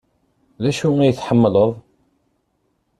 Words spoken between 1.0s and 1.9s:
ay tḥemmleḍ?